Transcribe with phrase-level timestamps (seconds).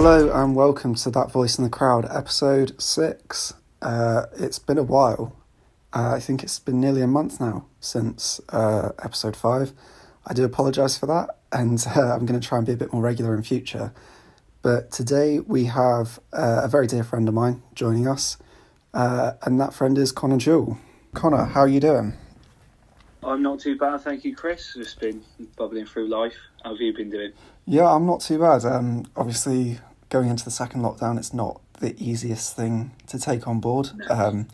[0.00, 3.54] Hello and welcome to That Voice in the Crowd, episode six.
[3.82, 5.34] Uh, it's been a while.
[5.92, 9.72] Uh, I think it's been nearly a month now since uh, episode five.
[10.24, 12.92] I do apologise for that, and uh, I'm going to try and be a bit
[12.92, 13.92] more regular in future.
[14.62, 18.36] But today we have uh, a very dear friend of mine joining us,
[18.94, 20.78] uh, and that friend is Connor Jewell.
[21.12, 22.12] Connor, how are you doing?
[23.24, 24.74] I'm not too bad, thank you, Chris.
[24.74, 25.24] Just been
[25.56, 26.36] bubbling through life.
[26.62, 27.32] How have you been doing?
[27.66, 28.64] Yeah, I'm not too bad.
[28.64, 33.60] Um, obviously, going into the second lockdown, it's not the easiest thing to take on
[33.60, 33.90] board.
[34.08, 34.48] Um,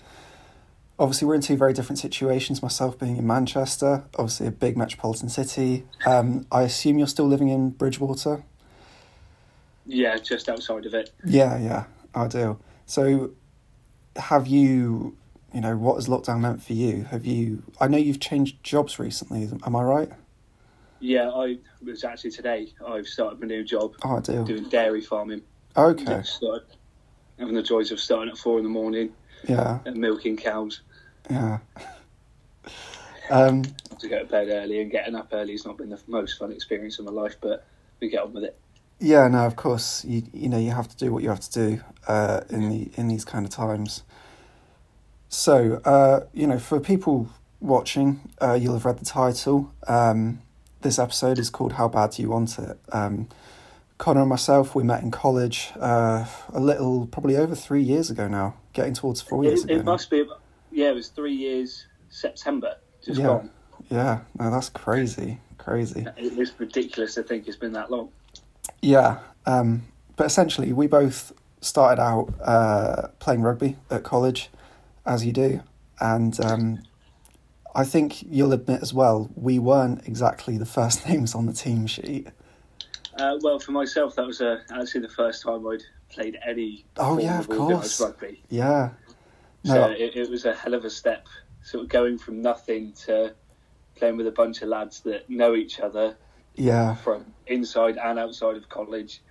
[0.98, 2.62] obviously, we're in two very different situations.
[2.62, 5.84] Myself being in Manchester, obviously a big metropolitan city.
[6.06, 8.44] Um, I assume you're still living in Bridgwater.
[9.86, 11.12] Yeah, just outside of it.
[11.24, 11.84] Yeah, yeah,
[12.14, 12.58] I do.
[12.86, 13.32] So,
[14.16, 15.16] have you,
[15.52, 17.04] you know, what has lockdown meant for you?
[17.10, 17.62] Have you?
[17.80, 19.48] I know you've changed jobs recently.
[19.64, 20.10] Am I right?
[21.00, 22.72] Yeah, I was actually today.
[22.86, 24.44] I've started my new job Oh, I do.
[24.44, 25.42] doing dairy farming.
[25.76, 26.22] Okay.
[26.22, 26.66] Started
[27.38, 29.12] having the joys of starting at four in the morning
[29.48, 30.80] Yeah, and milking cows.
[31.30, 31.58] yeah.
[33.30, 33.62] Um,
[34.00, 36.52] To go to bed early and getting up early has not been the most fun
[36.52, 37.64] experience of my life, but
[37.98, 38.58] we get on with it.
[39.00, 40.04] Yeah, no, of course.
[40.04, 42.90] You you know you have to do what you have to do uh, in the
[42.96, 44.02] in these kind of times.
[45.30, 49.72] So uh, you know, for people watching, uh, you'll have read the title.
[49.88, 50.42] Um,
[50.84, 53.28] this episode is called "How Bad Do You Want It." Um,
[53.98, 58.28] Connor and myself, we met in college uh, a little, probably over three years ago
[58.28, 59.80] now, getting towards four years It, ago.
[59.80, 60.24] it must be,
[60.72, 62.76] yeah, it was three years September.
[63.04, 63.26] Just Yeah.
[63.26, 63.50] gone.
[63.90, 66.06] Yeah, no, that's crazy, crazy.
[66.16, 68.08] It is ridiculous to think it's been that long.
[68.82, 69.84] Yeah, um,
[70.16, 74.50] but essentially, we both started out uh, playing rugby at college,
[75.06, 75.62] as you do,
[76.00, 76.82] and um,
[77.74, 81.86] I think you'll admit as well we weren't exactly the first names on the team
[81.86, 82.28] sheet.
[83.18, 86.84] Uh, well, for myself, that was uh, actually the first time I'd played any.
[86.96, 88.00] Oh, form yeah, of course.
[88.00, 88.42] Rugby.
[88.50, 88.90] Yeah,
[89.64, 91.26] So no, it, it was a hell of a step,
[91.62, 93.34] sort of going from nothing to
[93.94, 96.16] playing with a bunch of lads that know each other
[96.56, 99.22] yeah, from inside and outside of college,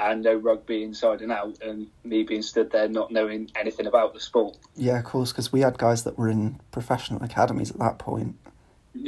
[0.00, 4.14] and know rugby inside and out, and me being stood there not knowing anything about
[4.14, 4.56] the sport.
[4.76, 8.36] yeah, of course, because we had guys that were in professional academies at that point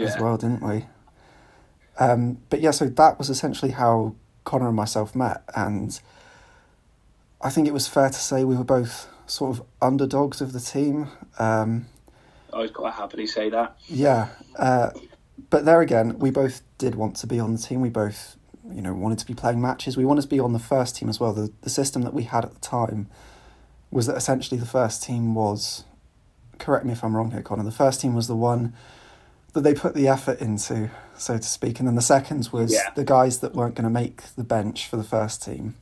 [0.00, 0.86] as well, didn't we?
[1.98, 4.14] Um, but yeah, so that was essentially how
[4.44, 5.98] Connor and myself met, and
[7.40, 10.60] I think it was fair to say we were both sort of underdogs of the
[10.60, 11.08] team.
[11.38, 11.86] Um,
[12.52, 13.76] I'd quite happily say that.
[13.88, 14.90] yeah, uh,
[15.50, 17.80] but there again, we both did want to be on the team.
[17.80, 18.36] We both,
[18.70, 19.96] you know, wanted to be playing matches.
[19.96, 21.32] We wanted to be on the first team as well.
[21.32, 23.08] The the system that we had at the time
[23.90, 25.84] was that essentially the first team was.
[26.58, 27.64] Correct me if I'm wrong here, Connor.
[27.64, 28.72] The first team was the one
[29.52, 32.90] that they put the effort into, so to speak, and then the second was Yeah.
[32.94, 35.74] the guys that weren't going to make the bench for the first team.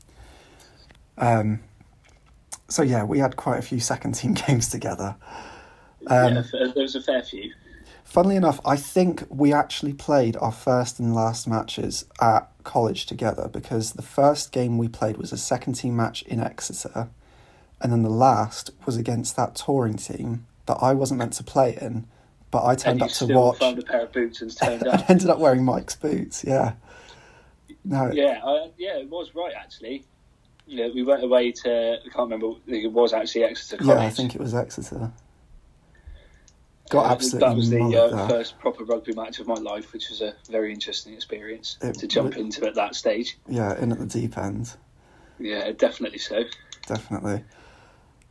[1.18, 1.60] Um.
[2.68, 5.16] So yeah, we had quite a few second team games together.
[6.06, 7.52] Um, yeah, there was a fair few.
[8.10, 13.46] Funnily enough, I think we actually played our first and last matches at college together
[13.46, 17.08] because the first game we played was a second team match in Exeter,
[17.80, 21.78] and then the last was against that touring team that I wasn't meant to play
[21.80, 22.08] in,
[22.50, 23.58] but I turned you up to watch.
[23.58, 25.08] found a pair of boots and turned I up.
[25.08, 26.42] ended up wearing Mike's boots.
[26.44, 26.72] Yeah.
[27.84, 28.10] No.
[28.12, 30.04] Yeah, uh, yeah, it was right actually.
[30.66, 31.98] Yeah, we went away to.
[32.04, 32.54] I can't remember.
[32.66, 33.98] It was actually Exeter College.
[34.00, 35.12] Yeah, I think it was Exeter.
[36.90, 40.10] Got Uh, absolutely That was the uh, first proper rugby match of my life, which
[40.10, 43.38] was a very interesting experience It to jump w- into at that stage.
[43.48, 44.74] Yeah, in at the deep end.
[45.38, 46.44] Yeah, definitely so.
[46.86, 47.44] definitely.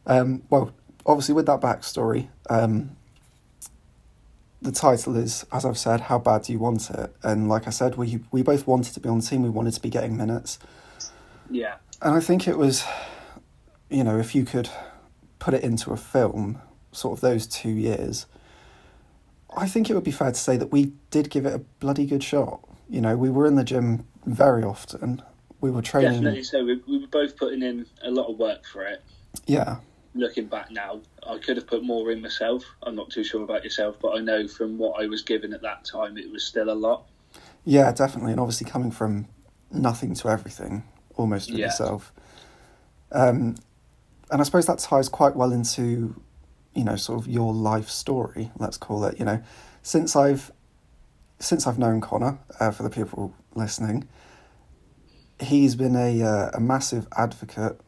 [0.06, 0.74] Um, well,
[1.06, 2.96] obviously, with that backstory, um,
[4.62, 7.70] the title is, as I've said, "How bad do you want it?" And like I
[7.70, 9.42] said, we we both wanted to be on the team.
[9.44, 10.60] We wanted to be getting minutes,
[11.50, 12.84] Yeah, and I think it was,
[13.90, 14.70] you know, if you could
[15.40, 16.62] put it into a film,
[16.92, 18.26] sort of those two years.
[19.56, 22.06] I think it would be fair to say that we did give it a bloody
[22.06, 22.60] good shot.
[22.90, 25.22] You know, we were in the gym very often.
[25.62, 26.12] We were training.
[26.14, 26.64] definitely so.
[26.64, 29.02] We, we were both putting in a lot of work for it.
[29.46, 29.78] Yeah,
[30.16, 32.64] Looking back now, I could have put more in myself.
[32.82, 35.62] I'm not too sure about yourself, but I know from what I was given at
[35.62, 37.06] that time, it was still a lot.
[37.64, 39.28] Yeah, definitely, and obviously coming from
[39.72, 40.84] nothing to everything,
[41.16, 41.68] almost with Yeah.
[41.68, 42.12] yourself.
[43.12, 43.56] Um,
[44.32, 46.20] and I suppose that ties quite well into,
[46.80, 48.52] you know, sort of your life story.
[48.58, 49.20] Let's call it.
[49.20, 49.42] You know,
[49.84, 50.52] since I've
[51.40, 54.08] since I've known Connor, uh, for the people listening,
[55.40, 57.80] he's been a uh, a massive advocate.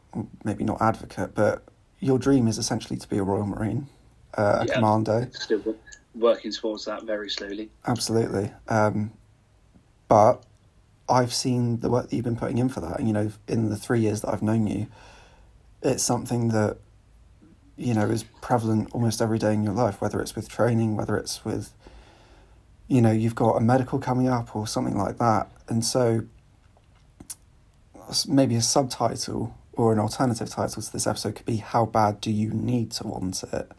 [0.44, 1.64] Maybe not advocate, but
[1.98, 3.88] your dream is essentially to be a Royal Marine,
[4.36, 4.74] uh, a Yeah.
[4.74, 5.26] commando.
[5.32, 5.74] Still
[6.14, 7.70] working towards that very slowly.
[7.86, 8.52] Absolutely.
[8.68, 9.12] Um,
[10.08, 10.44] but
[11.08, 12.98] I've seen the work that you've been putting in for that.
[12.98, 14.88] And, you know, in the three years that I've known you,
[15.82, 16.76] it's something that,
[17.82, 21.16] you know, is prevalent almost every day in your life, whether it's with training, whether
[21.16, 21.72] it's with,
[22.88, 25.50] you know, you've got a medical coming up or something like that.
[25.68, 26.22] And so
[28.28, 32.30] maybe a subtitle or an alternative title to this episode could be How Bad Do
[32.30, 33.70] You Need to Want It?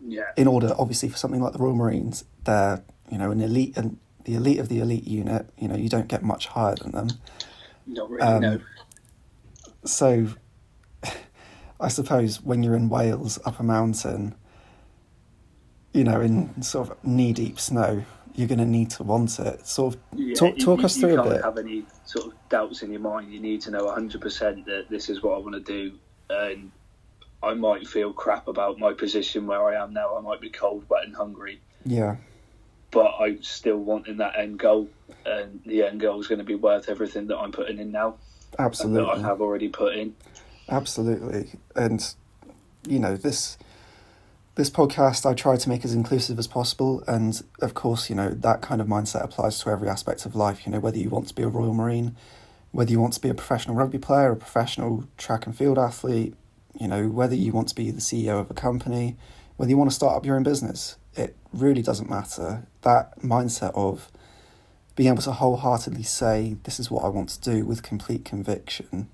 [0.00, 0.30] Yeah.
[0.36, 3.98] In order, obviously, for something like the Royal Marines, they're, you know, an elite and
[4.24, 7.08] the elite of the elite unit, you know, you don't get much higher than them.
[7.86, 8.60] Not really, Um, no.
[9.84, 10.28] So,
[11.80, 14.34] I suppose when you're in Wales, up a mountain,
[15.92, 18.04] you know, in sort of knee deep snow,
[18.34, 19.66] you're going to need to want it.
[19.66, 22.26] Sort of Yeah, talk, you- talk you, us you through a can't have any sort
[22.26, 23.32] of doubts in your mind.
[23.32, 25.96] You need to know 100% that this is what I want to do.
[26.28, 26.70] And
[27.42, 30.16] I might feel crap about my position where I am now.
[30.16, 31.60] I might be cold, wet, and hungry.
[31.84, 32.16] Yeah,
[32.90, 34.88] But I'm still wanting that end goal.
[35.24, 38.08] And the end goal is going to be worth everything that I'm putting in now
[38.08, 38.16] and
[38.58, 39.10] that absolutely.
[39.22, 40.14] I have already put in.
[40.70, 41.58] Absolutely.
[41.74, 42.14] And
[42.86, 43.58] you know, this
[44.54, 48.30] this podcast I try to make as inclusive as possible and of course, you know,
[48.30, 51.28] that kind of mindset applies to every aspect of life, you know, whether you want
[51.28, 52.16] to be a Royal Marine,
[52.72, 56.34] whether you want to be a professional rugby player, a professional track and field athlete,
[56.78, 59.16] you know, whether you want to be the CEO of a company,
[59.56, 62.66] whether you want to start up your own business, it really doesn't matter.
[62.82, 64.10] That mindset of
[64.94, 69.08] being able to wholeheartedly say this is what I want to do with complete conviction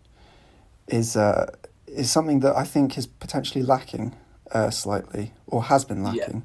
[0.88, 1.50] is uh,
[1.86, 4.14] is something that I think is potentially lacking
[4.52, 6.10] uh, slightly, or has been Yeah.
[6.10, 6.42] lacking,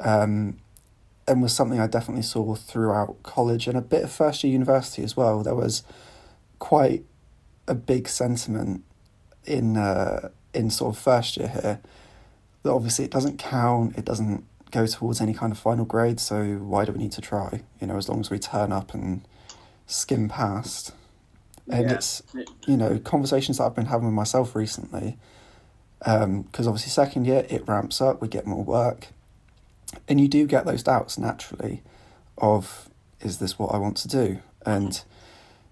[0.00, 0.56] um,
[1.28, 5.02] and was something I definitely saw throughout college and a bit of first year university
[5.02, 5.42] as well.
[5.42, 5.82] There was
[6.58, 7.04] quite
[7.68, 8.84] a big sentiment
[9.44, 11.80] in uh, in sort of first year here
[12.62, 16.44] that obviously it doesn't count, it doesn't go towards any kind of final grade, so
[16.56, 17.62] why do we need to try?
[17.80, 19.26] You know, as long as we turn up and
[19.86, 20.92] skim past.
[21.68, 21.94] And Yeah.
[21.94, 22.22] it's
[22.66, 25.18] you know conversations that I've been having with myself recently,
[25.98, 29.08] because obviously second year it ramps up, we get more work,
[30.08, 31.82] and you do get those doubts naturally,
[32.38, 32.88] of
[33.20, 34.38] is this what I want to do?
[34.64, 35.02] And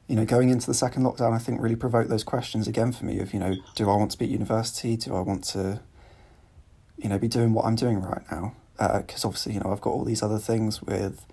[0.09, 3.05] you know, going into the second lockdown, I think really provoked those questions again for
[3.07, 4.97] me of you know, do I want to be at university?
[4.97, 5.81] Do I want to,
[6.99, 8.55] you know, be doing what I'm doing right now?
[8.77, 11.25] Because obviously, you know, I've got all these other things with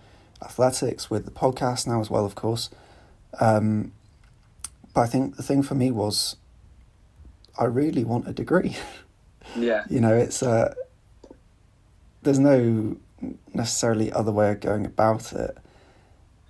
[0.44, 2.70] athletics, with the podcast now as well, of course.
[3.40, 3.92] Um,
[4.94, 6.36] but I think the thing for me was,
[7.58, 8.78] I really want a degree.
[9.58, 9.84] Yeah.
[9.90, 10.74] you know, it's uh,
[12.22, 12.96] there's no
[13.54, 15.58] necessarily other way of going about it.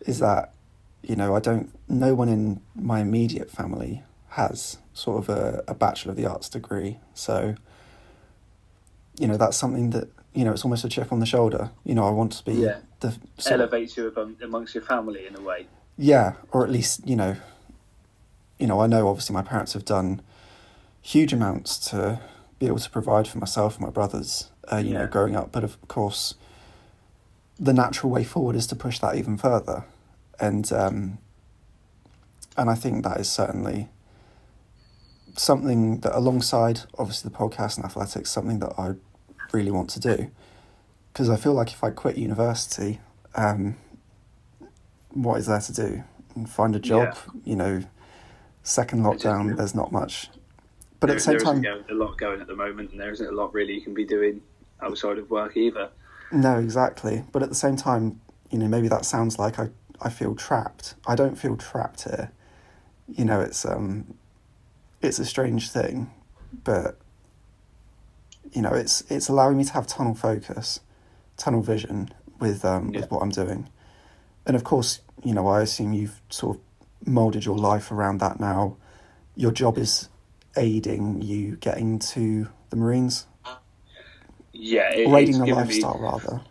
[0.05, 0.53] Is that,
[1.01, 1.71] you know, I don't.
[1.87, 6.49] No one in my immediate family has sort of a, a bachelor of the arts
[6.49, 7.55] degree, so.
[9.19, 10.51] You know, that's something that you know.
[10.51, 11.71] It's almost a chip on the shoulder.
[11.83, 12.79] You know, I want to be Yeah.
[12.99, 15.67] the of- Elevates you among- amongst your family in a way.
[15.97, 17.35] yeah, or at least you know.
[18.61, 20.21] You know, I know obviously my parents have done
[21.01, 22.21] huge amounts to
[22.59, 24.51] be able to provide for myself and my brothers.
[24.71, 26.35] Uh, you know, growing up, but of course,
[27.59, 29.85] the natural way forward is to push that even further,
[30.39, 31.17] and um,
[32.55, 33.89] and I think that is certainly
[35.35, 38.93] something that, alongside obviously the podcast and athletics, something that I
[39.51, 40.29] really want to do,
[41.11, 42.99] because I feel like if I quit university,
[43.33, 43.77] um,
[45.09, 46.03] what is there to do?
[46.35, 47.83] And Find a job, you know.
[48.63, 50.29] Second lockdown, there's not much.
[50.99, 52.99] But there, at the same there time, isn't a lot going at the moment, and
[52.99, 54.41] there isn't a lot really you can be doing
[54.81, 55.89] outside of work either.
[56.31, 57.23] No, exactly.
[57.31, 59.69] But at the same time, you know, maybe that sounds like I,
[60.01, 60.95] I feel trapped.
[61.07, 62.31] I don't feel trapped here.
[63.07, 64.13] You know, it's um
[65.01, 66.11] it's a strange thing,
[66.63, 66.97] but
[68.53, 70.81] you know, it's it's allowing me to have tunnel focus,
[71.37, 73.01] tunnel vision with um Yeah.
[73.01, 73.69] with what I'm doing.
[74.45, 76.61] And of course, you know, I assume you've sort of
[77.05, 78.77] molded your life around that now.
[79.35, 80.09] Your job is
[80.57, 83.25] aiding you getting to the Marines,
[84.53, 86.41] Yeah, it, aiding the lifestyle me rather.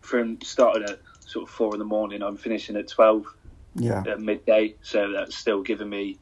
[0.00, 2.22] from starting at sort of four in the morning.
[2.22, 3.26] I'm finishing at twelve
[3.74, 4.02] Yeah.
[4.06, 6.18] at midday, so that's still giving me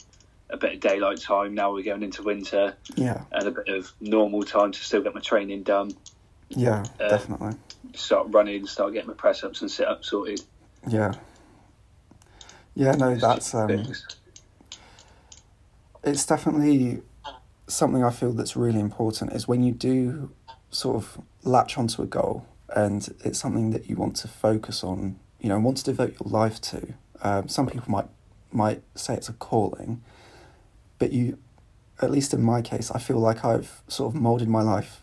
[0.50, 1.54] a bit of daylight time.
[1.54, 3.22] Now we're going into winter, Yeah.
[3.32, 5.92] and a bit of normal time to still get my training done.
[6.48, 7.52] Yeah, Uh, definitely.
[7.94, 10.40] Start running, start getting my press ups and sit ups sorted.
[10.88, 11.14] Yeah.
[12.80, 13.92] Yeah, no, that's um
[16.02, 17.02] it's definitely
[17.66, 20.30] something I feel that's really important is when you do
[20.70, 25.20] sort of latch onto a goal and it's something that you want to focus on,
[25.42, 26.94] you know, want to devote your life to.
[27.20, 28.08] Um, some people might
[28.50, 30.02] might say it's a calling,
[30.99, 31.37] but you,
[32.00, 35.02] at least in my case, I feel like I've sort of molded my life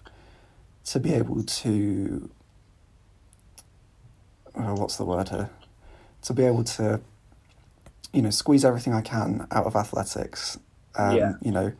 [0.86, 2.31] to be able to.
[4.55, 5.51] Oh, what's the word here?
[6.24, 7.01] To be able to
[8.17, 10.57] you know, squeeze everything I can out of athletics.
[10.95, 11.33] Um, Yeah.
[11.39, 11.74] You know,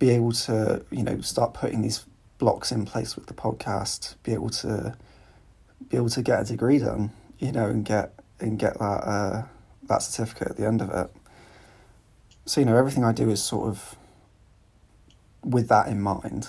[0.00, 2.04] be able to, you know, start putting these
[2.38, 4.16] blocks in place with the podcast.
[4.24, 4.96] Be able to,
[5.88, 7.12] be able to get a degree done.
[7.38, 9.42] You know, and get and get that uh,
[9.84, 11.08] that certificate at the end of it.
[12.46, 13.94] So you know, everything I do is sort of
[15.44, 16.48] with that in mind.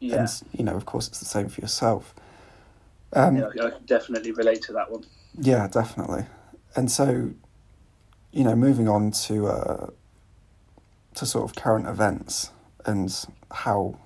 [0.00, 2.16] Yeah, And you know, of course, it's the same for yourself.
[3.12, 5.04] Um, yeah, I can definitely relate to that one.
[5.40, 6.26] Yeah, definitely.
[6.74, 7.30] And so,
[8.32, 9.86] you know, moving on to uh,
[11.14, 12.50] to sort of current events
[12.84, 13.98] and how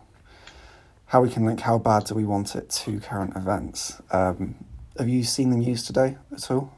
[1.07, 4.01] how we can link how bad do we want it to current events.
[4.11, 4.65] Um,
[4.99, 6.73] have you seen the news today at all?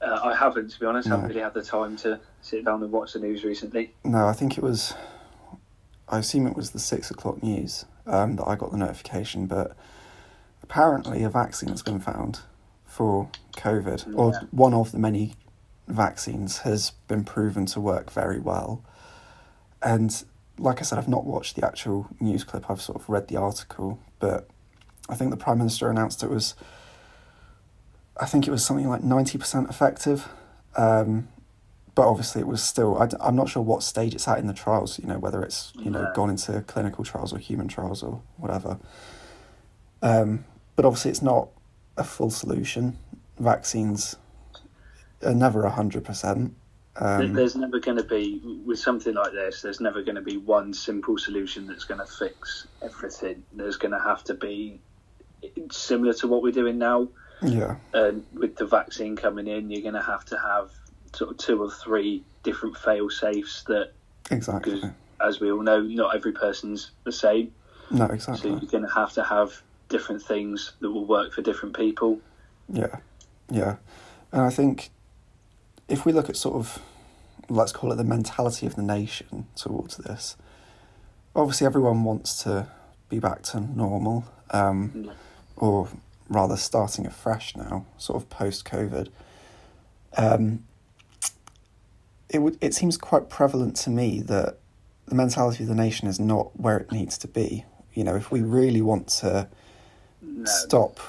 [0.00, 1.08] Uh, I haven't, to be honest.
[1.08, 3.92] I haven't really had the time to sit down and watch the news recently.
[4.02, 4.94] No, I think it was.
[6.08, 9.76] I assume it was the six o'clock news um, that I got the notification, but
[10.62, 12.40] apparently a vaccine has been found
[12.84, 15.34] for COVID, or one of the many
[15.92, 18.84] vaccines has been proven to work very well.
[19.82, 20.24] And
[20.58, 23.36] like I said, I've not watched the actual news clip, I've sort of read the
[23.36, 24.48] article, but
[25.08, 26.54] I think the Prime Minister announced it was,
[28.20, 30.28] I think it was something like 90% effective.
[30.76, 31.28] Um,
[31.94, 34.54] but obviously it was still I, am not sure what stage it's at in the
[34.54, 38.22] trials you know whether it's you know gone into clinical trials or human trials or
[38.36, 38.78] whatever
[40.00, 40.44] um,
[40.76, 41.48] but obviously it's not
[41.96, 42.96] a full solution
[43.38, 44.16] vaccines
[45.22, 46.50] never 100%
[46.96, 50.36] um, there's never going to be, with something like this, there's never going to be
[50.36, 53.42] one simple solution that's going to fix everything.
[53.52, 54.80] There's going to have to be
[55.70, 57.08] similar to what we're doing now.
[57.42, 60.70] yeah And with the vaccine coming in, you're going to have to have
[61.14, 63.92] sort of two or three different fail safes that,
[64.30, 64.82] exactly
[65.20, 67.52] as we all know, not every person's the same.
[67.90, 68.50] no exactly.
[68.50, 72.20] So you're going to have to have different things that will work for different people.
[72.68, 72.96] Yeah,
[73.50, 73.76] yeah.
[74.32, 74.90] And I think
[75.90, 76.80] if we look at sort of,
[77.48, 80.36] let's call it the mentality of the nation towards this,
[81.34, 82.66] obviously everyone wants to
[83.08, 85.10] be back to normal, um,
[85.56, 85.88] or
[86.28, 89.08] rather starting afresh now, sort of post COVID.
[90.16, 90.64] Um,
[92.28, 94.58] it would it seems quite prevalent to me that
[95.06, 97.64] the mentality of the nation is not where it needs to be.
[97.94, 99.48] You know, if we really want to
[100.22, 100.44] No.
[100.44, 101.00] stop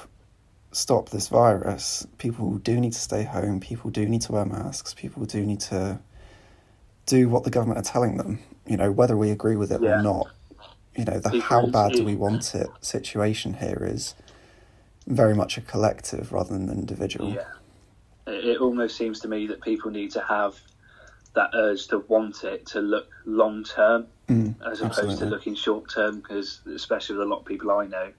[0.72, 3.60] stop this virus, people do need to stay home.
[3.60, 4.94] People do need to wear masks.
[4.94, 6.00] People do need to
[7.06, 8.38] do what the government are telling them.
[8.66, 9.98] You know, whether we agree with it Yeah.
[10.00, 10.26] or not.
[10.96, 14.14] You know, the how Because bad do we want it situation here is
[15.06, 17.30] very much a collective rather than an individual.
[17.30, 17.44] Yeah.
[18.26, 20.60] It, it almost seems to me that people need to have
[21.34, 25.16] that urge to want it to look long term Mm, as opposed absolutely.
[25.16, 28.12] to looking short term because especially with a lot of people I know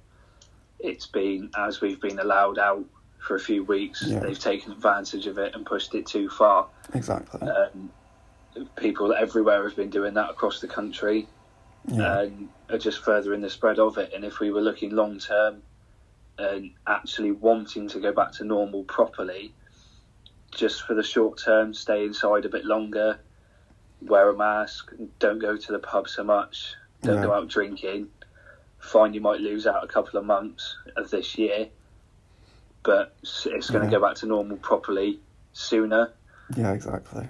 [0.83, 2.83] it's been as we've been allowed out
[3.17, 4.19] for a few weeks Yeah.
[4.19, 7.41] they've taken advantage of it and pushed it too far Exactly.
[7.49, 7.89] um,
[8.75, 11.27] people everywhere have been doing that across the country
[11.87, 12.19] yeah.
[12.21, 14.13] and are just furthering the spread of it.
[14.13, 15.63] And if we were looking long term
[16.37, 19.53] and actually wanting to go back to normal properly,
[20.51, 23.19] just for the short term, stay inside a bit longer,
[24.01, 27.23] wear a mask, don't go to the pub so much, don't Yeah.
[27.23, 28.09] go out drinking.
[28.83, 31.67] Fine, you might lose out a couple of months of this year,
[32.83, 33.99] but it's going to Yeah.
[33.99, 35.19] go back to normal properly
[35.53, 36.11] sooner.
[36.55, 37.27] yeah, exactly.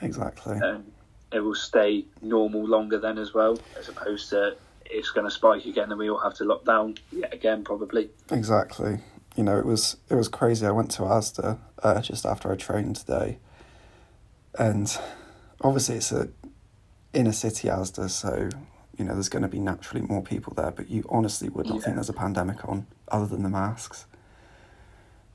[0.00, 0.56] Exactly.
[0.60, 0.90] and
[1.32, 4.56] it will stay normal longer then as well, as opposed to
[4.86, 8.10] it's going to spike again and we all have to lock down yet again probably.
[8.30, 8.98] Exactly.
[9.36, 10.64] You know, it was it was crazy.
[10.66, 13.38] I went to Asda uh, just after I trained today,
[14.58, 14.96] and
[15.60, 16.28] obviously it's a
[17.12, 18.48] inner city Asda, so
[18.98, 20.70] you know there's going to be naturally more people there.
[20.70, 21.82] But you honestly would not Yeah.
[21.84, 24.06] think there's a pandemic on, other than the masks.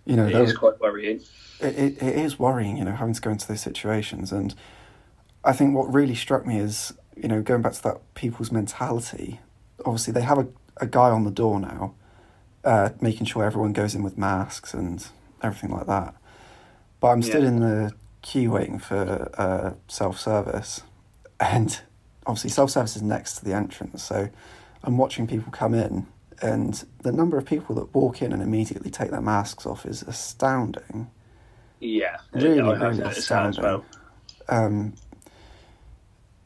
[0.06, 1.22] You know, It is quite worrying.
[1.60, 4.32] it, it, it is worrying, you know, having to go into those situations.
[4.32, 4.56] And
[5.44, 9.40] I think what really struck me is, you know, going back to that people's mentality,
[9.86, 10.48] obviously they have a,
[10.78, 11.94] a guy on the door now,
[12.64, 15.08] uh, making sure everyone goes in with masks and
[15.44, 16.16] everything like that.
[17.00, 17.38] But I'm Yeah.
[17.38, 20.82] in the queue waiting for uh, self service.
[21.42, 21.80] And
[22.30, 24.04] obviously, self service is next to the entrance.
[24.04, 24.30] So
[24.84, 26.08] I'm watching people come in.
[26.42, 30.04] And the number of people that walk in and immediately take their masks off is
[30.04, 31.10] astounding.
[31.82, 33.64] Yeah, Really, I really noticed that as astounding.
[33.64, 33.86] well.
[34.48, 34.94] Um,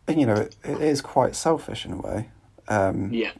[0.08, 2.30] and you know, it, it is quite selfish in a way.
[2.68, 3.32] Um, Yeah,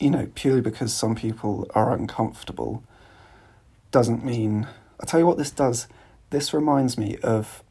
[0.00, 2.82] You know, purely because some people are uncomfortable
[3.90, 4.66] doesn't mean.
[5.00, 5.86] I'll tell you what, this does.
[6.30, 7.62] This reminds me of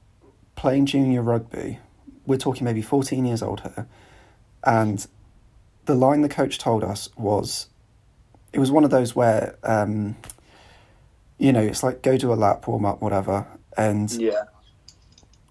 [0.55, 1.79] playing junior rugby.
[2.25, 3.87] We're talking maybe 14 years old here.
[4.63, 5.05] And
[5.85, 7.67] the line the coach told us was
[8.53, 10.15] it was one of those where, um,
[11.37, 13.47] you know, it's like go do a lap, warm up, whatever.
[13.75, 14.43] And yeah,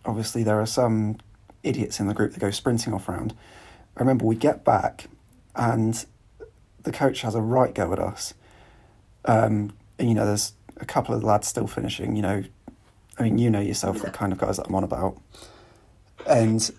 [0.05, 1.19] obviously there are some
[1.63, 3.35] idiots in the group that go sprinting off round.
[3.97, 5.07] I remember we get back
[5.55, 6.05] and
[6.83, 8.35] the coach has a right go at us.
[9.25, 12.43] Um, and, you know, there's a couple of lads still finishing, you know,
[13.19, 14.05] I mean, you know yourself Yeah.
[14.05, 15.21] the kind of guys that I'm on about.
[16.33, 16.71] And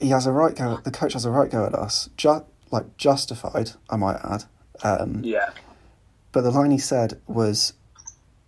[0.00, 2.96] he has a right go, the coach has a right go at us, ju- like
[2.96, 4.44] justified, I might add.
[4.82, 5.50] Um, Yeah,
[6.32, 7.74] but the line he said was,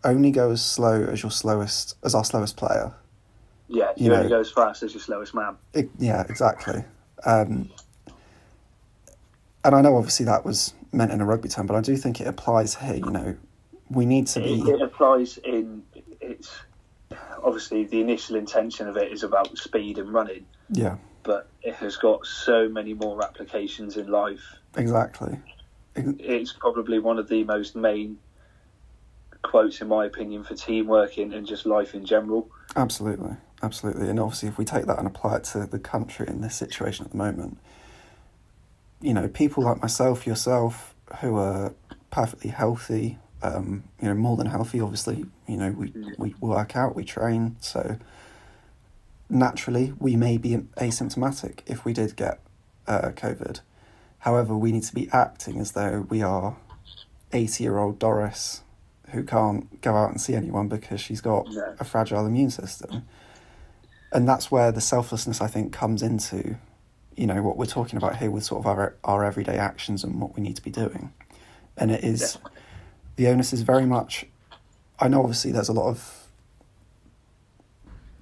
[0.05, 2.93] only go as slow as your slowest, as our slowest player.
[3.69, 3.93] yeah.
[3.97, 5.57] You You, only know- go as fast as your slowest man.
[5.73, 6.85] It, yeah, exactly.
[7.25, 7.71] Um,
[9.65, 12.21] and I know obviously that was meant in a rugby term, but I do think
[12.21, 12.97] it applies here.
[12.97, 13.37] You know,
[13.91, 14.71] we need to It, be.
[14.71, 15.83] it applies in
[16.21, 16.51] it's
[17.45, 21.97] obviously the initial intention of it is about speed and running, Yeah, but it has
[21.97, 24.57] got so many more applications in life.
[24.77, 25.39] exactly.
[25.95, 28.19] It's probably one of the most main
[29.43, 32.51] quotes, in my opinion, for teamwork and, and just life in general.
[32.75, 34.09] Absolutely, absolutely.
[34.09, 37.05] And obviously, if we take that and apply it to the country in this situation
[37.05, 37.59] at the moment,
[39.01, 41.75] you know, people like myself, yourself, who are
[42.11, 46.97] perfectly healthy, um, you know, more than healthy, obviously, you know, we, we work out,
[46.97, 47.57] we train.
[47.61, 47.99] So
[49.29, 52.41] naturally, we may be asymptomatic if we did get
[52.87, 53.61] uh, COVID.
[54.21, 56.57] However, we need to be acting as though we are
[57.33, 58.63] 80 year old Doris
[59.11, 61.75] who can't go out and see anyone because she's got No.
[61.79, 63.05] a fragile immune system.
[64.11, 66.57] And that's where the selflessness, I think, comes into,
[67.17, 70.21] you know, what we're talking about here with sort of our, our everyday actions and
[70.21, 71.13] what we need to be doing.
[71.77, 72.61] And it is, Definitely.
[73.17, 74.27] The onus is very much,
[74.99, 76.29] I know obviously there's a lot of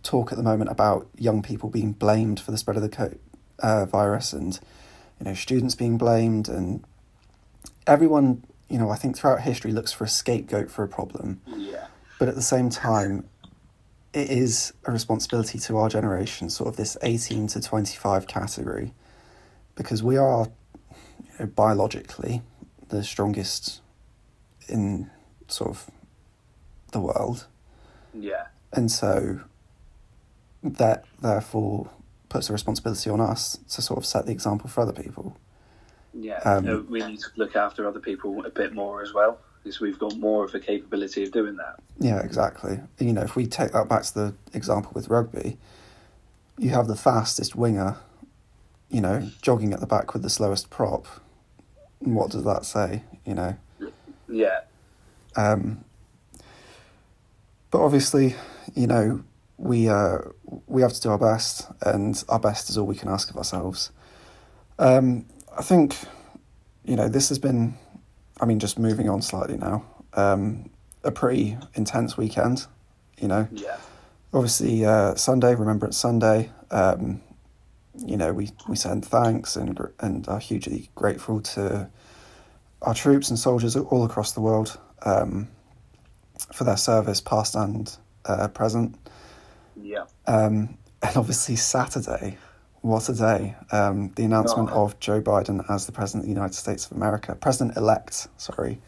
[0.02, 3.16] talk at the moment about young people being blamed for the spread of the co-
[3.60, 4.58] uh, virus and,
[5.20, 6.84] you know, students being blamed and
[7.86, 11.40] everyone, you know, I think throughout history looks for a scapegoat for a problem.
[11.56, 11.86] Yeah,
[12.18, 13.28] But at the same time,
[14.12, 18.92] it is a responsibility to our generation, sort of this 18 to 25 category,
[19.74, 20.48] because we are
[20.82, 22.42] you know, biologically
[22.88, 23.81] the strongest
[24.68, 25.10] in
[25.48, 25.90] sort of
[26.92, 27.46] the world.
[28.14, 29.40] yeah, And so
[30.62, 31.90] that therefore
[32.28, 35.36] puts a responsibility on us to sort of set the example for other people.
[36.14, 36.38] yeah.
[36.44, 39.98] Um, we need to look after other people a bit more as well, because we've
[39.98, 41.76] got more of a capability of doing that.
[41.98, 42.80] Yeah, exactly.
[42.98, 45.58] You know, if we take that back to the example with rugby,
[46.58, 47.96] you have the fastest winger,
[48.90, 51.06] you know, jogging at the back with the slowest prop.
[52.00, 53.04] What does that say?
[53.24, 53.56] You know,
[54.32, 54.60] Yeah,
[55.36, 55.84] um,
[57.70, 58.34] but obviously,
[58.74, 59.22] you know,
[59.56, 60.18] we uh,
[60.66, 63.36] we have to do our best, and our best is all we can ask of
[63.36, 63.90] ourselves.
[64.78, 65.96] Um, I think,
[66.84, 67.74] you know, this has been,
[68.40, 69.84] I mean, just moving on slightly now.
[70.14, 70.70] Um,
[71.04, 72.66] a pretty intense weekend,
[73.20, 73.48] you know.
[73.52, 73.76] yeah,
[74.32, 76.50] Obviously, uh, Sunday, Remembrance Sunday.
[76.70, 77.20] Um,
[78.06, 81.88] you know, we, we send thanks and and are hugely grateful to
[82.82, 85.48] our troops and soldiers all across the world um,
[86.52, 88.96] for their service, past and uh, present.
[89.80, 90.04] yeah.
[90.26, 92.38] Um, and obviously, Saturday,
[92.80, 93.56] what a day!
[93.72, 94.84] Um, the announcement Oh.
[94.84, 98.80] of Joe Biden as the President of the United States of America, President elect, sorry,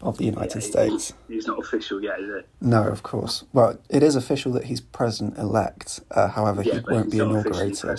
[0.00, 1.12] of the United Yeah, States.
[1.28, 2.48] He's not official yet, is it?
[2.60, 3.44] No, of course.
[3.52, 6.00] Well, it is official that he's president elect.
[6.10, 7.98] Uh, however, he yeah, but won't be inaugurated.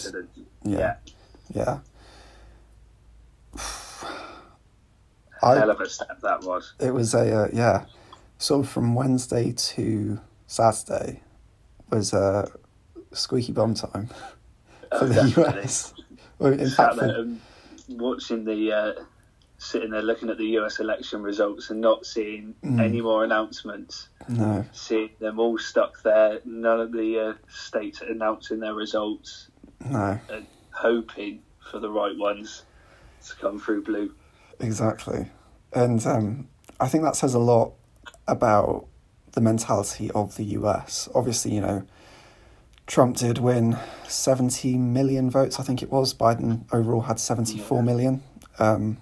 [0.63, 0.95] Yeah, Yeah.
[1.53, 1.79] yeah.
[5.41, 6.73] Hell of a step that was.
[6.79, 7.85] it was a uh, yeah,
[8.37, 11.21] So from Wednesday to Saturday
[11.89, 12.49] was uh,
[13.13, 15.61] squeaky bum time for Oh, the definitely.
[15.63, 15.93] US.
[16.39, 17.27] Well, in fact, for,
[17.89, 19.03] watching the uh,
[19.57, 22.79] sitting there looking at the US election results and not seeing Mm.
[22.81, 24.09] any more announcements.
[24.27, 29.49] no, Seeing them all stuck there, none of the uh, states announcing their results,
[29.89, 32.63] no, and hoping for the right ones
[33.27, 34.13] to come through blue.
[34.59, 35.27] Exactly.
[35.73, 36.47] And um,
[36.79, 37.73] I think that says a lot
[38.27, 38.87] about
[39.33, 41.09] the mentality of the US.
[41.13, 41.85] Obviously, you know,
[42.87, 46.13] Trump did win 70 million votes, I think it was.
[46.13, 48.23] Biden overall had 74 million.
[48.57, 48.97] Um,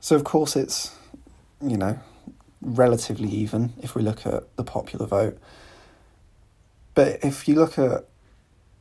[0.00, 0.96] so, of course, it's,
[1.60, 1.98] you know,
[2.60, 5.38] relatively even if we look at the popular vote.
[6.94, 8.06] But if you look at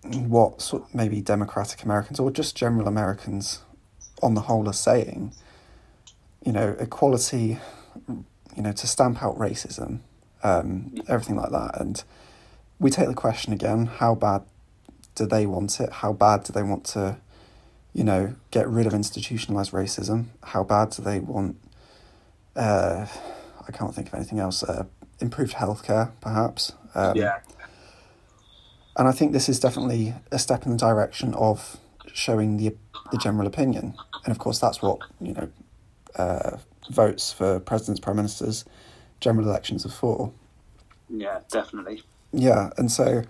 [0.03, 3.61] what sort maybe Democratic Americans or just general Americans
[4.23, 5.33] on the whole are saying,
[6.45, 7.59] you know, equality,
[8.07, 9.99] you know, to stamp out racism,
[10.43, 11.79] um, everything like that.
[11.79, 12.03] And
[12.79, 14.43] we take the question again how bad
[15.15, 15.91] do they want it?
[15.91, 17.17] How bad do they want to,
[17.93, 20.27] you know, get rid of institutionalized racism?
[20.43, 21.57] How bad do they want,
[22.55, 23.05] uh,
[23.67, 24.85] I can't think of anything else, uh,
[25.19, 26.71] improved healthcare, perhaps?
[26.95, 27.39] Um, yeah,
[28.99, 31.77] and I think this is definitely a step in the direction of
[32.13, 32.75] showing the
[33.11, 35.49] the general opinion, and of course that's what you know
[36.19, 36.57] uh,
[36.91, 38.65] votes for presidents, prime ministers,
[39.19, 40.31] general elections are for.
[41.09, 42.03] Yeah, definitely.
[42.31, 43.23] Yeah, and so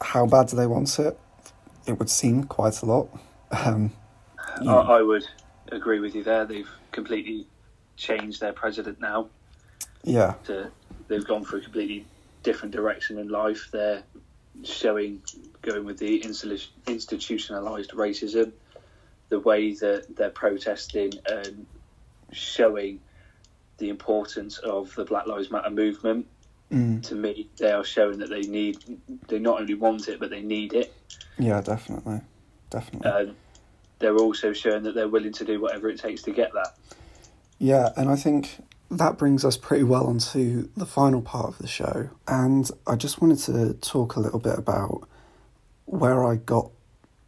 [0.00, 1.18] how bad do they want it?
[1.86, 3.08] It would seem quite a lot.
[3.50, 3.92] Um,
[4.66, 5.26] I, I would
[5.72, 6.44] agree with you there.
[6.44, 7.46] They've completely
[7.96, 9.28] changed their president now.
[10.02, 10.70] yeah, To,
[11.08, 12.04] they've gone for a completely
[12.42, 13.68] different direction in life.
[13.72, 14.02] They're
[14.64, 15.22] showing
[15.62, 16.22] going with the
[16.86, 18.52] institutionalized racism,
[19.28, 21.66] the way that they're protesting and
[22.32, 23.00] showing
[23.78, 26.26] the importance of the Black Lives Matter movement.
[26.72, 28.78] mm, To me, they are showing that they need,
[29.28, 30.94] they not only want it, but they need it.
[31.38, 32.20] yeah, definitely,
[32.70, 33.10] definitely.
[33.10, 33.36] Um,
[33.98, 36.76] they're also showing that they're willing to do whatever it takes to get that.
[37.58, 41.66] Yeah, and I think that brings us pretty well onto the final part of the
[41.66, 42.10] show.
[42.28, 45.08] And I just wanted to talk a little bit about
[45.86, 46.70] where I got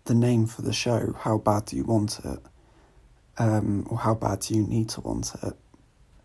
[0.08, 1.14] the name for the show.
[1.20, 2.40] How bad do you want it?
[3.38, 5.54] Um, or how bad do you need to want it?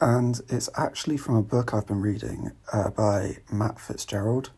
[0.02, 4.50] And it's actually from a book I've been reading uh, by Matt Fitzgerald.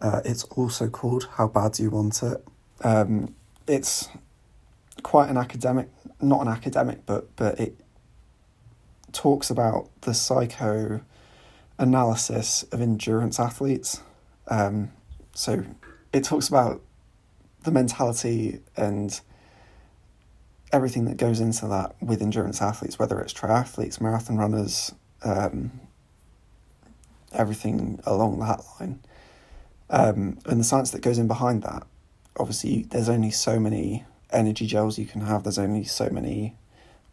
[0.00, 2.44] Uh, it's also called How Bad Do You Want It?
[2.82, 3.34] Um,
[3.66, 4.08] it's
[5.02, 5.88] quite an academic,
[6.20, 7.76] not an academic book, but it
[9.12, 11.00] talks about the psycho
[11.78, 14.02] analysis of endurance athletes.
[14.48, 14.92] Um,
[15.34, 15.64] so
[16.12, 16.82] it talks about
[17.64, 19.20] the mentality and
[20.72, 25.80] everything that goes into that with endurance athletes, whether it's triathletes, marathon runners, um,
[27.32, 29.00] everything along that line.
[29.90, 31.86] Um, and the science that goes in behind that.
[32.36, 35.44] Obviously, there's only so many energy gels you can have.
[35.44, 36.56] There's only so many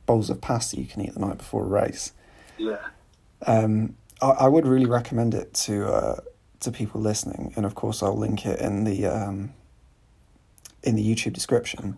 [0.05, 2.13] bowls of pasta you can eat the night before a race.
[2.57, 2.79] Yeah.
[3.45, 6.19] Um, I, I would really recommend it to uh,
[6.61, 9.53] to people listening, and of course, I'll link it in the um,
[10.83, 11.97] in the YouTube description.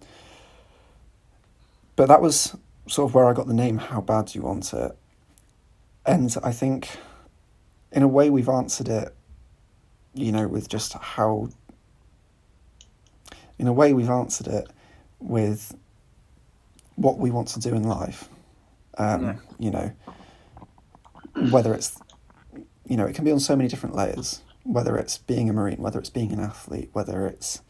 [1.95, 2.55] But that was
[2.87, 3.77] sort of where I got the name.
[3.77, 4.97] How bad do you want it?
[6.05, 6.97] And I think,
[7.91, 9.15] in a way, we've answered it.
[10.15, 11.49] You know, with just how.
[13.57, 14.67] In a way, we've answered it
[15.19, 15.75] with
[16.95, 18.29] what we want to do in life.
[18.97, 19.35] Um, Yeah.
[19.59, 19.91] You know,
[21.49, 21.97] whether it's,
[22.85, 24.41] you know, it can be on so many different layers.
[24.63, 27.61] Whether it's being a marine, whether it's being an athlete, whether it's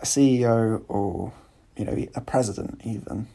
[0.00, 1.32] a CEO or
[1.76, 3.26] you know a president, even.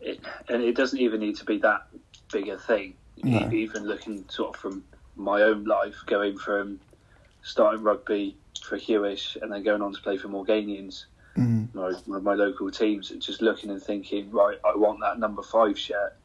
[0.00, 1.86] it, and it doesn't even need to be that
[2.32, 2.94] big a thing.
[3.22, 3.50] No.
[3.50, 4.84] Even looking sort of from
[5.16, 6.78] my own life, going from
[7.42, 12.16] starting rugby for Hewish and then going on to play for Morganians, Mm, my, one
[12.16, 15.78] of my local teams, and just looking and thinking, right, I want that number five
[15.78, 16.16] shirt.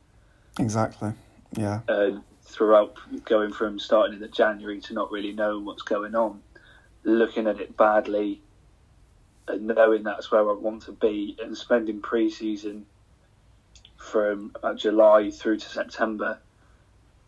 [0.57, 1.11] exactly.
[1.57, 1.81] Yeah.
[1.89, 2.95] And throughout
[3.25, 6.41] going from starting in the January to not really knowing what's going on,
[7.03, 8.41] looking at it badly,
[9.53, 12.85] and knowing that's where I want to be, and spending pre-season
[13.97, 16.39] from uh, July through to September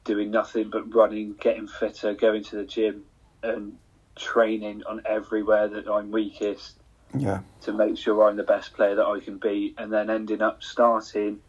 [0.04, 3.04] doing nothing but running, getting fitter, going to the gym,
[3.42, 3.78] and
[4.16, 6.76] training on everywhere that I'm weakest
[7.16, 7.42] Yeah.
[7.62, 10.62] to make sure I'm the best player that I can be, and then ending up
[10.64, 11.40] starting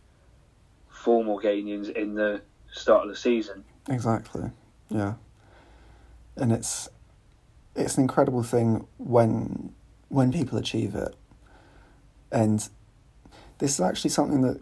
[0.88, 3.64] for Morganians in the start of the season.
[3.88, 4.50] Exactly.
[4.88, 5.14] Yeah.
[6.36, 6.88] And it's
[7.76, 9.73] it's an incredible thing when
[10.14, 11.14] when people achieve it.
[12.30, 12.68] And
[13.58, 14.58] this is actually something that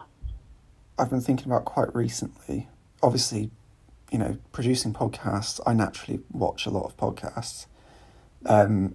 [0.97, 2.69] I've been thinking about quite recently.
[3.01, 3.49] Obviously,
[4.11, 7.65] you know, producing podcasts, I naturally watch a lot of podcasts.
[8.45, 8.93] Um,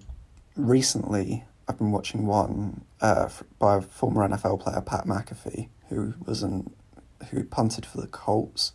[0.55, 6.43] recently, I've been watching one uh, by a former NFL player, Pat McAfee, who was
[6.43, 6.73] an
[7.31, 8.71] who punted for the Colts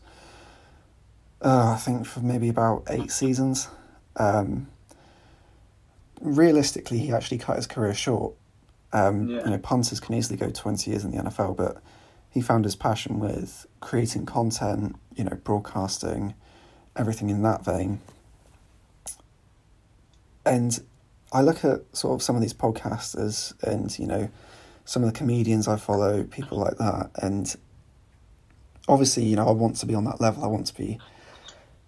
[1.44, 3.68] uh, I think for maybe about eight seasons.
[4.16, 4.68] Um,
[6.24, 8.34] realistically, he actually cut his career short.
[8.92, 9.44] Um, Yeah.
[9.44, 11.80] You know, punters can easily go 20 years in the NFL, but
[12.30, 16.34] he found his passion with creating content, you know, broadcasting,
[16.96, 18.00] everything in that vein.
[20.46, 20.80] And
[21.32, 24.28] I look at sort of some of these podcasters and, you know,
[24.84, 27.54] some of the comedians I follow, people like that, and
[28.86, 30.44] obviously, you know, I want to be on that level.
[30.44, 30.98] I want to be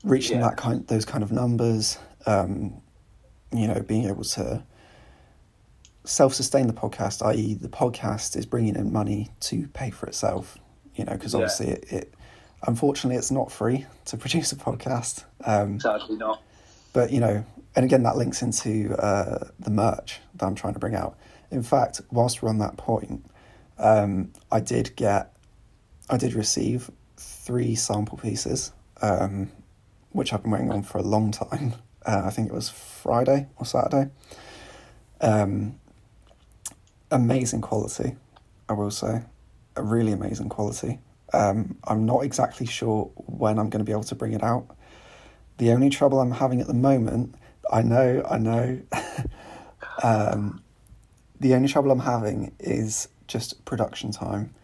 [0.03, 0.49] reaching Yeah.
[0.49, 1.99] that kind, those kind of numbers.
[2.27, 2.81] Um,
[3.53, 4.63] you know, being able to
[6.05, 10.59] self-sustain the podcast, i.e., the podcast is bringing in money to pay for itself.
[10.95, 11.41] You know, because Yeah.
[11.41, 12.15] obviously, it, it
[12.67, 15.25] unfortunately it's not free to produce a podcast.
[15.45, 16.43] Um, Sadly, not.
[16.93, 20.79] but you know, and again, that links into uh, the merch that I'm trying to
[20.81, 21.17] bring out.
[21.51, 23.25] In fact, whilst we're on that point,
[23.79, 25.37] um, I did get,
[26.09, 29.51] I did receive three sample pieces, um,
[30.11, 31.75] which I've been waiting on for a long time.
[32.07, 34.11] Uh, I think it was Friday or Saturday.
[35.21, 35.81] Um,
[37.11, 38.17] amazing quality,
[38.69, 39.23] I will say,
[39.75, 41.01] a really amazing quality.
[41.33, 44.77] Um, I'm not exactly sure when I'm going to be able to bring it out.
[45.59, 47.35] The only trouble I'm having at the moment,
[47.73, 48.81] I know, I know,
[50.03, 50.63] um,
[51.41, 54.55] the only trouble I'm having is just production time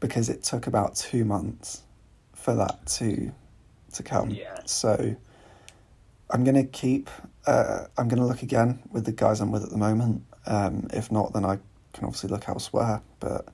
[0.00, 1.82] because it took about two months
[2.34, 3.32] for that to
[3.94, 4.30] to come.
[4.30, 4.58] Yeah.
[4.64, 5.16] So
[6.32, 7.10] I'm gonna keep.
[7.46, 10.24] Uh, I'm gonna look again with the guys I'm with at the moment.
[10.46, 11.58] Um, if not, then I
[11.92, 13.02] can obviously look elsewhere.
[13.20, 13.46] But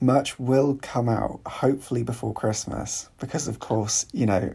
[0.00, 4.54] merch will come out hopefully before Christmas because, of course, you know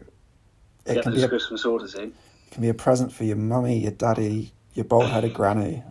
[0.86, 2.08] it Get can be a, Christmas orders in.
[2.08, 5.82] it can be a present for your mummy, your daddy, your bald-headed granny,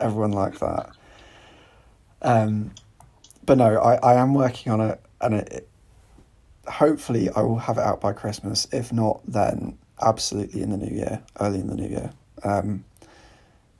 [0.00, 0.90] everyone like that.
[2.22, 2.72] Um,
[3.46, 5.68] but no, I, I am working on it, and it, it-
[6.68, 8.68] hopefully I will have it out by Christmas.
[8.72, 12.12] If not, then absolutely in the new year, early in the new year.
[12.44, 12.84] Um,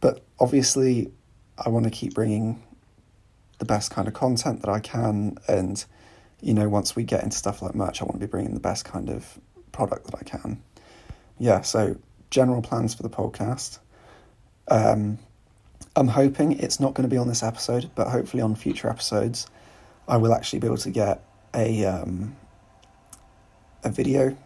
[0.01, 1.11] but obviously,
[1.59, 2.63] I want to keep bringing
[3.59, 5.85] the best kind of content that I can, and
[6.41, 8.61] you know, once we get into stuff like merch, I want to be bringing the
[8.61, 9.39] best kind of
[9.71, 10.63] product that I can.
[11.39, 11.97] Yeah, so
[12.31, 13.79] general plans for the podcast.
[14.69, 15.19] Um,
[15.95, 19.47] I'm hoping it's not going to be on this episode, but hopefully on future episodes,
[20.09, 21.23] I will actually be able to get
[21.55, 22.37] a um,
[23.85, 24.37] a video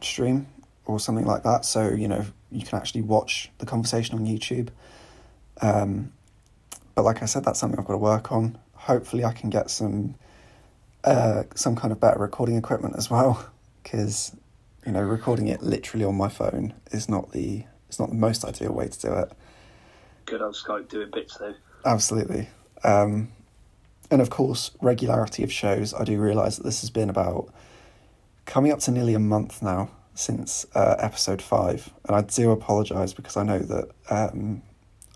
[0.00, 0.46] stream
[0.90, 1.64] or something like that.
[1.64, 4.68] So you know you can actually watch the conversation on YouTube.
[5.62, 6.12] Um,
[6.94, 8.58] but like I said, that's something I've got to work on.
[8.74, 10.14] Hopefully, I can get some
[11.04, 13.46] uh, some kind of better recording equipment as well,
[13.82, 14.36] because
[14.84, 18.44] you know recording it literally on my phone is not the it's not the most
[18.44, 19.32] ideal way to do it.
[20.26, 21.54] Good old Skype doing bits though.
[21.84, 22.48] Absolutely.
[22.84, 23.32] Um,
[24.10, 25.94] and of course, regularity of shows.
[25.94, 27.52] I do realise that this has been about
[28.44, 33.12] coming up to nearly a month now since uh, episode five, and I do apologise
[33.12, 34.62] because I know that um,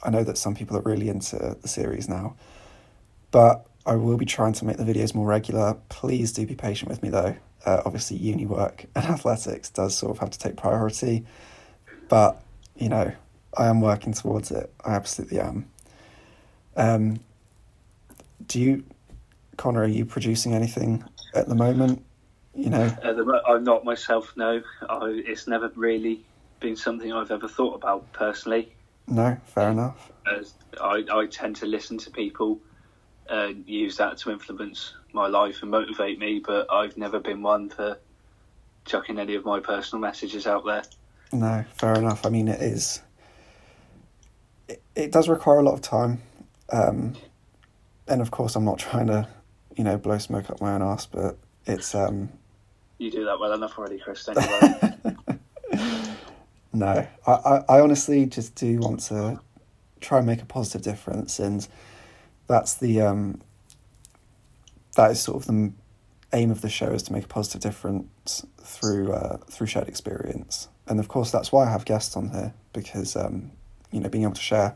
[0.03, 2.37] I know that some people are really into the series now,
[3.31, 5.77] but I will be trying to make the videos more regular.
[5.91, 7.37] Please do be patient with me though.
[7.67, 11.25] Uh, obviously, uni work and athletics does sort of have to take priority,
[12.09, 12.43] but
[12.77, 13.13] you know,
[13.57, 14.73] I am working towards it.
[14.85, 15.69] I absolutely am.
[16.77, 17.21] Um,
[18.47, 18.85] do you,
[19.57, 19.83] Connor?
[19.83, 22.05] Are you producing anything at the moment?
[22.55, 24.33] You know, Uh, the, I'm not myself.
[24.37, 26.25] No, I, it's never really
[26.61, 28.73] been something I've ever thought about personally.
[29.09, 30.11] no, fair enough.
[30.27, 32.61] As I, I tend to listen to people
[33.29, 37.71] and use that to influence my life and motivate me, but I've never been one
[37.71, 37.99] for
[38.85, 40.83] chucking any of my personal messages out there.
[41.33, 42.25] No, fair enough.
[42.25, 43.03] I mean, it is.
[44.69, 46.23] It, it does require a lot of time,
[46.71, 47.15] um,
[48.07, 49.29] and of course, I'm not trying to,
[49.77, 51.37] you know, blow smoke up my own ass, but
[51.67, 52.31] it's um,
[52.99, 54.29] You do that well enough already, Chris.
[56.75, 59.41] No, I, I, I honestly just do want to
[60.01, 61.67] try and make a positive difference, and
[62.49, 63.41] that's the um,
[64.97, 65.73] that is sort of the
[66.33, 70.69] aim of the show is to make a positive difference through uh, through shared experience,
[70.89, 73.53] and of course that's why I have guests on here because um,
[73.93, 74.75] you know being able to share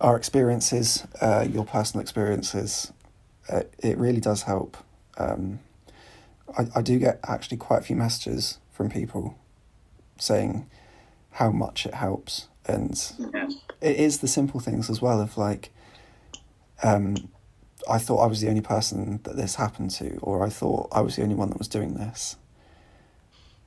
[0.00, 2.92] our experiences, uh, your personal experiences,
[3.52, 4.76] uh, it really does help.
[5.16, 5.58] Um,
[6.56, 9.36] I, I do get actually quite a few messages from people
[10.18, 10.68] saying
[11.32, 13.48] how much it helps and yeah.
[13.80, 15.70] it is the simple things as well of like
[16.82, 17.16] um
[17.88, 21.00] i thought i was the only person that this happened to or i thought i
[21.00, 22.36] was the only one that was doing this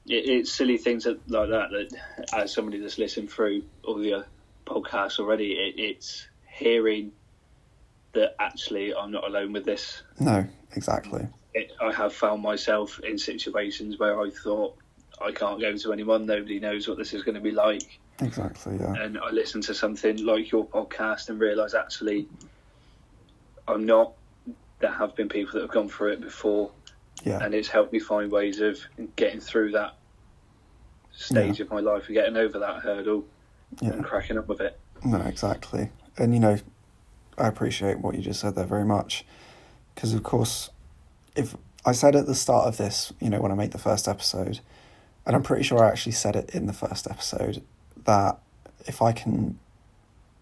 [0.07, 4.25] it, it's silly things that, like that that as somebody that's listened through all the
[4.65, 7.11] podcasts already, it, it's hearing
[8.13, 10.03] that actually I'm not alone with this.
[10.19, 14.77] no exactly It, I have found myself in situations where I thought
[15.21, 16.25] I can't go to anyone.
[16.25, 19.73] Nobody knows what this is going to be like, exactly yeah and I listen to
[19.73, 22.27] something like your podcast and realise actually
[23.67, 24.13] I'm not.
[24.79, 26.71] There have been people that have gone through it before,
[27.23, 28.79] yeah and it's helped me find ways of
[29.15, 29.95] getting through that
[31.11, 33.23] stage of my life and getting over that hurdle
[33.81, 34.79] and cracking up with it.
[35.05, 36.57] no exactly and you know
[37.37, 39.25] i appreciate what you just said there very much
[39.93, 40.69] because of course
[41.35, 44.07] if i said at the start of this you know when i made the first
[44.07, 44.59] episode
[45.25, 47.61] and i'm pretty sure i actually said it in the first episode
[48.05, 48.39] that
[48.87, 49.57] if i can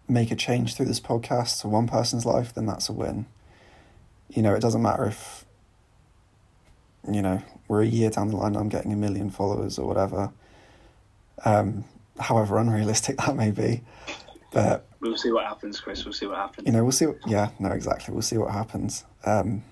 [0.07, 3.25] make a change through this podcast to one person's life then that's a win
[4.29, 5.45] you know it doesn't matter if
[7.11, 10.31] you know we're a year down the line i'm getting a million followers or whatever
[11.45, 11.83] um
[12.19, 13.81] however unrealistic that may be
[14.51, 16.03] but We'll see what happens, Chris.
[16.03, 16.67] We'll see what happens.
[16.67, 17.05] you know, we'll see.
[17.05, 18.13] What, yeah, no, exactly.
[18.13, 19.05] We'll see what happens.
[19.25, 19.63] Um,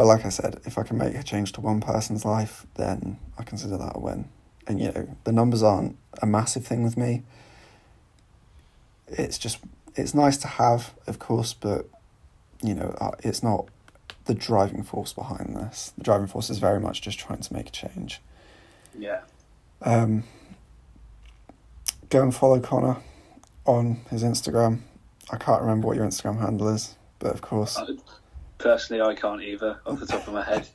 [0.00, 3.18] but like I said, if I can make a change to one person's life, then
[3.38, 4.30] I consider that a win.
[4.66, 7.22] and you know the numbers aren't a massive thing with me.
[9.08, 9.58] It's just
[9.96, 11.86] it's nice to have, of course, but
[12.62, 13.68] you know uh, it's not
[14.24, 15.92] the driving force behind this.
[15.98, 18.22] The driving force is very much just trying to make a change.
[18.98, 19.20] Yeah.
[19.82, 20.24] Um,
[22.08, 22.96] go and follow Connor
[23.66, 24.78] on his Instagram.
[25.30, 27.78] I can't remember what your Instagram handle is, but of course.
[28.60, 30.68] Personally, I can't either off the top of my head.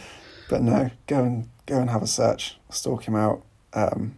[0.48, 3.44] but no, go and go and have a search, stalk him out.
[3.74, 4.16] Um,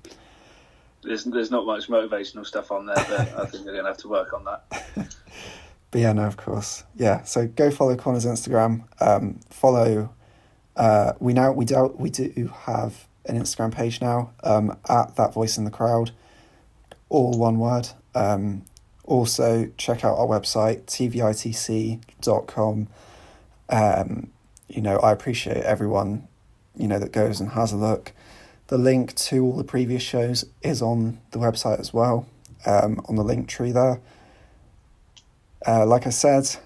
[1.02, 4.08] there's there's not much motivational stuff on there, but I think they're gonna have to
[4.08, 4.86] work on that.
[5.90, 7.22] but yeah, no, of course, yeah.
[7.24, 8.84] So go follow Connor's Instagram.
[9.00, 10.12] Um, follow.
[10.76, 15.32] Uh, we now we do we do have an Instagram page now um, at that
[15.32, 16.10] voice in the crowd,
[17.08, 17.88] all one word.
[18.14, 18.64] Um,
[19.04, 21.98] also, check out our website, tvitc.com.
[23.74, 24.30] Um,
[24.68, 26.28] you know, I appreciate everyone,
[26.76, 28.12] you know, that goes and has a look.
[28.68, 32.24] The link to all the previous shows is on the website as well,
[32.66, 34.00] um, on the link tree there.
[35.66, 36.56] Uh, like I said,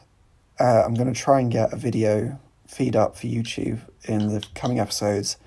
[0.61, 4.47] uh, I'm going to try and get a video feed up for YouTube in the
[4.55, 5.39] coming episodes.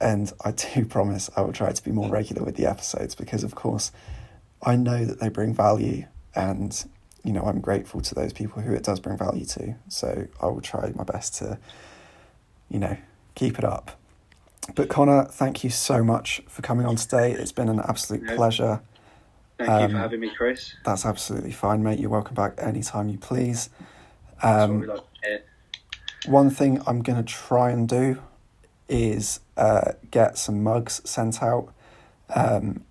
[0.00, 3.44] And I do promise I will try to be more regular with the episodes because,
[3.44, 3.92] of course,
[4.60, 6.84] I know that they bring value and
[7.24, 9.74] you know I'm grateful to those people who it does bring value to.
[9.88, 11.58] So I will try my best to
[12.68, 12.96] you know
[13.34, 13.98] keep it up.
[14.74, 17.32] But Connor, thank you so much for coming on today.
[17.32, 18.36] It's been an absolute no.
[18.36, 18.80] pleasure.
[19.58, 20.74] Thank um, you for um, having me, Chris.
[20.84, 21.98] That's absolutely fine, mate.
[21.98, 23.70] You're welcome back anytime you please.
[24.42, 25.02] Um, like
[26.26, 28.20] one thing I'm going to try and do
[28.88, 31.72] is uh, get some mugs sent out.
[32.34, 32.84] Um,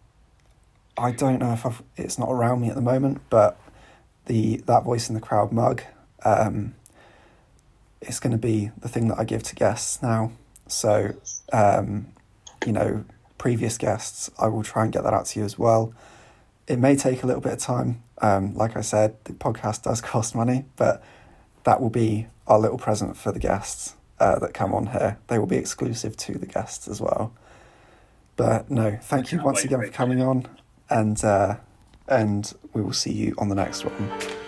[0.98, 3.60] I don't know if I've, it's not around me at the moment, but
[4.26, 5.82] the that voice in the crowd mug,
[6.24, 6.76] um,
[8.02, 10.32] it's going to be the thing that I give to guests now.
[10.68, 11.14] So,
[11.52, 12.08] um,
[12.66, 13.06] you know,
[13.38, 15.94] previous guests, I will try and get that out to you as well.
[16.68, 18.04] It may take a little bit of time.
[18.22, 21.04] Um, like I said, the podcast does cost money, but
[21.64, 25.18] that will be our little present for the guests uh, that come on here.
[25.28, 27.34] They will be exclusive to the guests as well.
[28.36, 30.48] But no, thank you once again for coming on
[30.90, 31.56] and uh,
[32.08, 34.41] and we will see you on the next one.